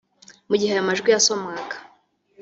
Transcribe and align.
Mu 0.49 0.55
gihe 0.59 0.71
aya 0.73 0.87
majwi 0.87 1.09
yasomwaga 1.11 1.75